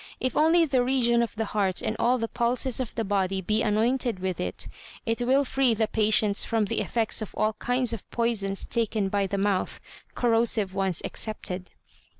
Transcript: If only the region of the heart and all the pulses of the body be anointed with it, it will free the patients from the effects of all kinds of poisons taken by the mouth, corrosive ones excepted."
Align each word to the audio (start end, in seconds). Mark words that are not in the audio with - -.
If 0.19 0.35
only 0.35 0.65
the 0.65 0.83
region 0.83 1.21
of 1.21 1.35
the 1.35 1.45
heart 1.45 1.79
and 1.79 1.95
all 1.99 2.17
the 2.17 2.27
pulses 2.27 2.79
of 2.79 2.95
the 2.95 3.03
body 3.03 3.39
be 3.39 3.61
anointed 3.61 4.17
with 4.17 4.39
it, 4.39 4.67
it 5.05 5.21
will 5.21 5.45
free 5.45 5.75
the 5.75 5.85
patients 5.85 6.43
from 6.43 6.65
the 6.65 6.79
effects 6.81 7.21
of 7.21 7.35
all 7.35 7.53
kinds 7.53 7.93
of 7.93 8.09
poisons 8.09 8.65
taken 8.65 9.09
by 9.09 9.27
the 9.27 9.37
mouth, 9.37 9.79
corrosive 10.15 10.73
ones 10.73 11.01
excepted." 11.05 11.69